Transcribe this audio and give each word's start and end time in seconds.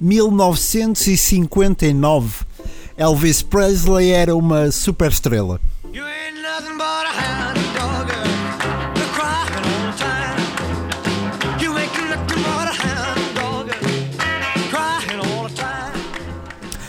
1959. 0.00 2.46
Elvis 2.96 3.42
Presley 3.42 4.10
era 4.10 4.34
uma 4.34 4.70
superestrela. 4.70 5.60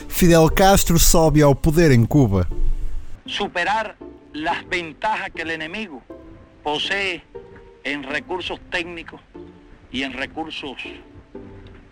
Fidel 0.07 0.49
Castro 0.49 0.97
sobe 0.99 1.41
ao 1.41 1.55
poder 1.55 1.91
em 1.91 2.05
Cuba. 2.05 2.47
superar 3.29 3.95
las 4.33 4.67
ventajas 4.67 5.29
que 5.33 5.43
el 5.43 5.51
enemigo 5.51 6.01
posee 6.63 7.21
en 7.83 8.03
recursos 8.03 8.59
técnicos 8.71 9.21
y 9.91 10.03
en 10.03 10.13
recursos 10.13 10.77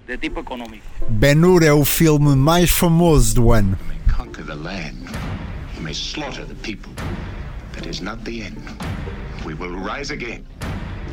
de 0.08 0.18
tipo 0.18 0.40
económico. 0.40 0.86
Ben-Hur 1.10 1.64
é 1.64 1.74
o 1.74 1.84
filme 1.84 2.36
mais 2.36 2.72
famoso 2.72 3.36
do 3.36 3.52
ano. 3.52 3.78
may 3.88 3.98
conquer 4.16 4.46
the 4.46 4.56
land. 4.56 4.96
He 5.76 5.82
may 5.82 5.94
slaughter 5.94 6.46
the 6.46 6.56
people. 6.56 6.94
That 7.74 7.88
is 7.88 8.02
not 8.02 8.24
the 8.24 8.44
end. 8.44 8.58
We 9.46 9.54
will 9.54 9.76
rise 9.76 10.12
again. 10.12 10.46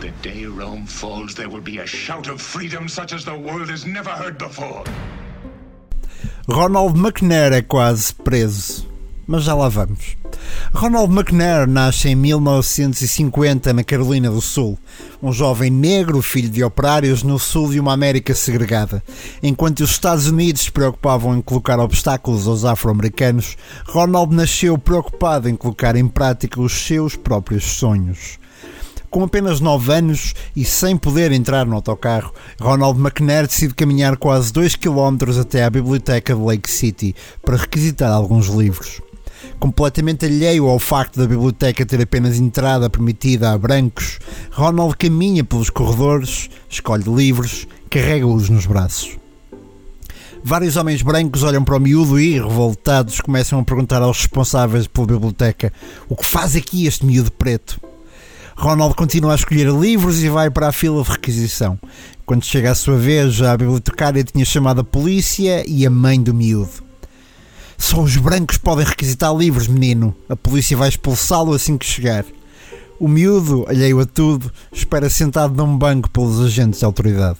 The 0.00 0.10
day 0.22 0.46
Rome 0.46 0.86
falls, 0.86 1.34
there 1.34 1.48
will 1.48 1.60
be 1.60 1.78
a 1.78 1.86
shout 1.86 2.28
of 2.28 2.40
freedom 2.40 2.88
such 2.88 3.12
as 3.12 3.24
the 3.24 3.36
world 3.36 3.68
has 3.70 3.84
never 3.84 4.10
heard 4.10 4.38
before. 4.38 4.84
Ronald 6.48 6.96
McNair 6.96 7.52
é 7.52 7.62
quase 7.62 8.14
preso. 8.14 8.86
Mas 9.26 9.44
já 9.44 9.54
lá 9.54 9.68
vamos. 9.68 10.16
Ronald 10.72 11.12
McNair 11.12 11.68
nasce 11.68 12.08
em 12.08 12.14
1950 12.14 13.72
na 13.72 13.84
Carolina 13.84 14.30
do 14.30 14.40
Sul, 14.40 14.78
um 15.22 15.32
jovem 15.32 15.70
negro, 15.70 16.20
filho 16.20 16.48
de 16.48 16.64
operários 16.64 17.22
no 17.22 17.38
sul 17.38 17.70
de 17.70 17.80
uma 17.80 17.92
América 17.92 18.34
segregada. 18.34 19.02
Enquanto 19.42 19.80
os 19.80 19.90
Estados 19.90 20.26
Unidos 20.26 20.62
se 20.62 20.72
preocupavam 20.72 21.36
em 21.36 21.42
colocar 21.42 21.78
obstáculos 21.78 22.46
aos 22.46 22.64
afro-americanos, 22.64 23.56
Ronald 23.86 24.34
nasceu 24.34 24.76
preocupado 24.76 25.48
em 25.48 25.56
colocar 25.56 25.96
em 25.96 26.08
prática 26.08 26.60
os 26.60 26.72
seus 26.72 27.16
próprios 27.16 27.64
sonhos. 27.64 28.38
Com 29.14 29.22
apenas 29.22 29.60
9 29.60 29.92
anos 29.92 30.34
e 30.56 30.64
sem 30.64 30.96
poder 30.96 31.30
entrar 31.30 31.64
no 31.64 31.76
autocarro, 31.76 32.34
Ronald 32.60 32.98
McNair 32.98 33.46
decide 33.46 33.72
caminhar 33.72 34.16
quase 34.16 34.52
2 34.52 34.74
km 34.74 35.38
até 35.40 35.62
à 35.62 35.70
biblioteca 35.70 36.34
de 36.34 36.40
Lake 36.42 36.68
City 36.68 37.14
para 37.40 37.56
requisitar 37.56 38.10
alguns 38.10 38.48
livros. 38.48 39.00
Completamente 39.58 40.26
alheio 40.26 40.66
ao 40.66 40.78
facto 40.78 41.18
da 41.18 41.26
biblioteca 41.26 41.86
ter 41.86 42.00
apenas 42.00 42.38
entrada 42.38 42.90
permitida 42.90 43.52
a 43.52 43.58
brancos, 43.58 44.18
Ronald 44.50 44.96
caminha 44.96 45.42
pelos 45.42 45.70
corredores, 45.70 46.50
escolhe 46.68 47.04
livros, 47.04 47.66
carrega-os 47.88 48.48
nos 48.48 48.66
braços. 48.66 49.16
Vários 50.46 50.76
homens 50.76 51.00
brancos 51.00 51.42
olham 51.42 51.64
para 51.64 51.76
o 51.76 51.80
miúdo 51.80 52.20
e, 52.20 52.38
revoltados, 52.38 53.18
começam 53.18 53.58
a 53.58 53.64
perguntar 53.64 54.02
aos 54.02 54.18
responsáveis 54.18 54.86
pela 54.86 55.06
biblioteca 55.06 55.72
o 56.06 56.14
que 56.14 56.26
faz 56.26 56.54
aqui 56.54 56.86
este 56.86 57.06
miúdo 57.06 57.32
preto. 57.32 57.80
Ronald 58.54 58.94
continua 58.94 59.32
a 59.32 59.36
escolher 59.36 59.70
livros 59.70 60.22
e 60.22 60.28
vai 60.28 60.50
para 60.50 60.68
a 60.68 60.72
fila 60.72 61.02
de 61.02 61.10
requisição. 61.10 61.78
Quando 62.26 62.44
chega 62.44 62.70
a 62.70 62.74
sua 62.74 62.98
vez, 62.98 63.40
a 63.40 63.56
bibliotecária 63.56 64.22
tinha 64.22 64.44
chamado 64.44 64.82
a 64.82 64.84
polícia 64.84 65.64
e 65.66 65.86
a 65.86 65.90
mãe 65.90 66.22
do 66.22 66.34
miúdo. 66.34 66.83
Só 67.78 68.00
os 68.00 68.16
brancos 68.16 68.56
podem 68.56 68.84
requisitar 68.84 69.34
livros, 69.34 69.68
menino. 69.68 70.14
A 70.28 70.36
polícia 70.36 70.76
vai 70.76 70.88
expulsá-lo 70.88 71.52
assim 71.52 71.76
que 71.76 71.86
chegar. 71.86 72.24
O 72.98 73.08
miúdo, 73.08 73.64
alheio 73.68 74.00
a 74.00 74.06
tudo, 74.06 74.50
espera 74.72 75.10
sentado 75.10 75.54
num 75.54 75.76
banco 75.76 76.08
pelos 76.10 76.40
agentes 76.40 76.78
de 76.78 76.84
autoridade. 76.84 77.38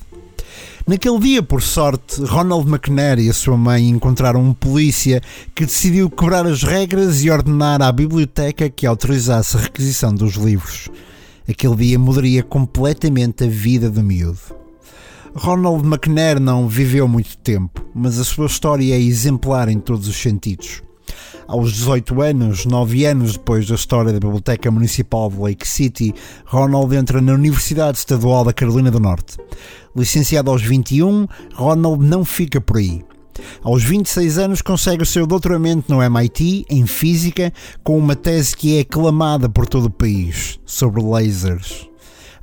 Naquele 0.87 1.19
dia, 1.19 1.43
por 1.43 1.63
sorte, 1.63 2.23
Ronald 2.23 2.69
McNair 2.69 3.19
e 3.19 3.31
a 3.31 3.33
sua 3.33 3.57
mãe 3.57 3.89
encontraram 3.89 4.43
um 4.43 4.53
polícia 4.53 5.23
que 5.55 5.65
decidiu 5.65 6.11
quebrar 6.11 6.47
as 6.47 6.63
regras 6.63 7.25
e 7.25 7.31
ordenar 7.31 7.81
à 7.81 7.91
biblioteca 7.91 8.69
que 8.69 8.87
autorizasse 8.87 9.57
a 9.57 9.61
requisição 9.61 10.15
dos 10.15 10.35
livros. 10.35 10.91
Aquele 11.49 11.77
dia 11.77 11.99
mudaria 11.99 12.43
completamente 12.43 13.45
a 13.45 13.47
vida 13.47 13.89
do 13.89 14.03
miúdo. 14.03 14.64
Ronald 15.37 15.85
McNair 15.85 16.39
não 16.39 16.69
viveu 16.69 17.09
muito 17.09 17.37
tempo, 17.39 17.85
mas 17.93 18.21
a 18.21 18.25
sua 18.25 18.47
história 18.47 18.95
é 18.95 19.01
exemplar 19.01 19.69
em 19.69 19.81
todos 19.81 20.07
os 20.07 20.17
sentidos. 20.17 20.81
Aos 21.49 21.73
18 21.73 22.23
anos, 22.23 22.65
9 22.65 23.05
anos 23.05 23.33
depois 23.33 23.67
da 23.67 23.75
história 23.75 24.13
da 24.13 24.21
Biblioteca 24.21 24.71
Municipal 24.71 25.29
de 25.29 25.39
Lake 25.39 25.67
City, 25.67 26.15
Ronald 26.47 26.95
entra 26.95 27.21
na 27.21 27.35
Universidade 27.35 27.99
Estadual 27.99 28.45
da 28.45 28.53
Carolina 28.53 28.93
do 28.93 29.01
Norte. 29.01 29.37
Licenciado 29.95 30.53
aos 30.53 30.63
21, 30.63 31.27
Ronald 31.53 32.05
não 32.05 32.25
fica 32.25 32.61
por 32.61 32.77
aí. 32.77 33.05
Aos 33.65 33.83
26 33.83 34.39
anos 34.39 34.63
consegue 34.63 35.03
o 35.03 35.07
seu 35.07 35.27
doutoramento 35.27 35.93
no 35.93 36.01
MIT 36.01 36.65
em 36.71 36.87
Física 36.87 37.53
com 37.83 37.99
uma 37.99 38.15
tese 38.15 38.57
que 38.57 38.79
é 38.79 38.83
aclamada 38.83 39.49
por 39.49 39.67
todo 39.67 39.87
o 39.87 39.91
país, 39.91 40.61
sobre 40.65 41.03
lasers. 41.03 41.89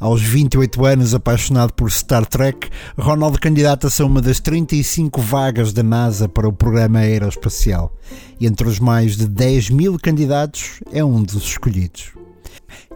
Aos 0.02 0.24
28 0.24 0.84
anos, 0.84 1.14
apaixonado 1.14 1.74
por 1.74 1.92
Star 1.92 2.26
Trek, 2.26 2.70
Ronald 2.98 3.38
candidata-se 3.38 4.02
a 4.02 4.06
uma 4.08 4.20
das 4.20 4.40
35 4.40 5.22
vagas 5.22 5.72
da 5.74 5.84
NASA 5.84 6.28
para 6.28 6.50
o 6.50 6.52
programa 6.52 6.98
aeroespacial. 6.98 7.96
E 8.40 8.48
entre 8.48 8.68
os 8.68 8.80
mais 8.80 9.16
de 9.16 9.28
10 9.28 9.70
mil 9.70 10.00
candidatos, 10.00 10.82
é 10.92 11.06
um 11.06 11.22
dos 11.22 11.44
escolhidos. 11.44 12.14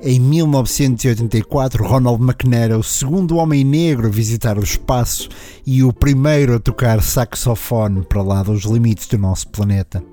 Em 0.02 0.20
1984, 0.20 1.88
Ronald 1.88 2.24
McNair 2.24 2.72
é 2.72 2.76
o 2.76 2.82
segundo 2.82 3.38
homem 3.38 3.64
negro 3.64 4.08
a 4.08 4.10
visitar 4.10 4.58
o 4.58 4.64
espaço 4.64 5.30
e 5.64 5.84
o 5.84 5.94
primeiro 5.94 6.56
a 6.56 6.60
tocar 6.60 7.04
saxofone 7.04 8.02
para 8.02 8.24
lá 8.24 8.42
dos 8.42 8.64
limites 8.64 9.06
do 9.06 9.20
nosso 9.20 9.48
planeta. 9.50 10.04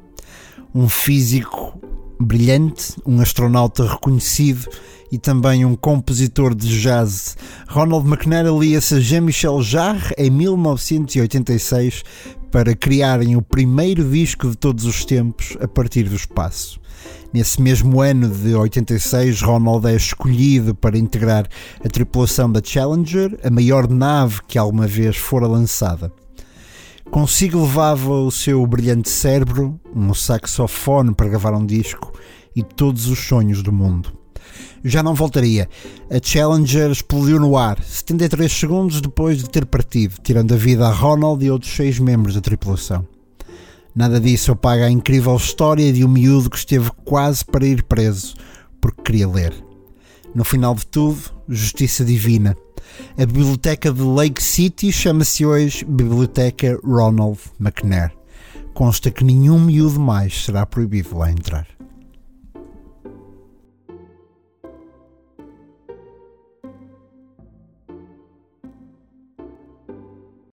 Um 0.74 0.90
físico 0.90 1.80
brilhante, 2.22 2.94
um 3.04 3.20
astronauta 3.20 3.86
reconhecido 3.86 4.68
e 5.10 5.18
também 5.18 5.64
um 5.64 5.76
compositor 5.76 6.54
de 6.54 6.80
jazz. 6.80 7.36
Ronald 7.68 8.06
McNair 8.08 8.46
alia-se 8.46 8.94
a 8.94 9.00
Jean-Michel 9.00 9.60
Jarre 9.62 10.14
em 10.16 10.30
1986 10.30 12.02
para 12.50 12.74
criarem 12.74 13.36
o 13.36 13.42
primeiro 13.42 14.08
disco 14.08 14.50
de 14.50 14.56
todos 14.56 14.84
os 14.84 15.04
tempos 15.04 15.56
a 15.60 15.66
partir 15.66 16.04
do 16.04 16.16
espaço. 16.16 16.80
Nesse 17.32 17.62
mesmo 17.62 18.00
ano 18.00 18.28
de 18.28 18.54
86, 18.54 19.40
Ronald 19.40 19.86
é 19.86 19.96
escolhido 19.96 20.74
para 20.74 20.98
integrar 20.98 21.48
a 21.82 21.88
tripulação 21.88 22.52
da 22.52 22.60
Challenger, 22.62 23.38
a 23.42 23.50
maior 23.50 23.88
nave 23.88 24.40
que 24.46 24.58
alguma 24.58 24.86
vez 24.86 25.16
fora 25.16 25.46
lançada. 25.46 26.12
Consigo 27.12 27.60
levava 27.60 28.10
o 28.10 28.30
seu 28.30 28.66
brilhante 28.66 29.10
cérebro, 29.10 29.78
um 29.94 30.14
saxofone 30.14 31.14
para 31.14 31.28
gravar 31.28 31.52
um 31.52 31.66
disco 31.66 32.10
e 32.56 32.62
todos 32.62 33.06
os 33.06 33.18
sonhos 33.18 33.62
do 33.62 33.70
mundo. 33.70 34.10
Já 34.82 35.02
não 35.02 35.14
voltaria. 35.14 35.68
A 36.10 36.26
Challenger 36.26 36.90
explodiu 36.90 37.38
no 37.38 37.54
ar, 37.54 37.82
73 37.82 38.50
segundos 38.50 39.02
depois 39.02 39.36
de 39.36 39.50
ter 39.50 39.66
partido, 39.66 40.14
tirando 40.22 40.54
a 40.54 40.56
vida 40.56 40.88
a 40.88 40.90
Ronald 40.90 41.44
e 41.44 41.50
outros 41.50 41.76
seis 41.76 41.98
membros 41.98 42.34
da 42.34 42.40
tripulação. 42.40 43.06
Nada 43.94 44.18
disso 44.18 44.52
apaga 44.52 44.86
a 44.86 44.90
incrível 44.90 45.36
história 45.36 45.92
de 45.92 46.02
um 46.06 46.08
miúdo 46.08 46.48
que 46.48 46.56
esteve 46.56 46.90
quase 47.04 47.44
para 47.44 47.66
ir 47.66 47.82
preso 47.82 48.34
porque 48.80 49.02
queria 49.02 49.28
ler. 49.28 49.52
No 50.34 50.44
final 50.44 50.74
de 50.74 50.86
tudo, 50.86 51.20
justiça 51.46 52.06
divina. 52.06 52.56
A 53.16 53.26
biblioteca 53.26 53.92
de 53.92 54.02
Lake 54.02 54.42
City 54.42 54.92
chama-se 54.92 55.44
hoje 55.44 55.84
Biblioteca 55.84 56.78
Ronald 56.84 57.38
McNair. 57.58 58.12
Consta 58.74 59.10
que 59.10 59.24
nenhum 59.24 59.60
miúdo 59.60 60.00
mais 60.00 60.44
será 60.44 60.64
proibido 60.64 61.18
lá 61.18 61.30
entrar. 61.30 61.66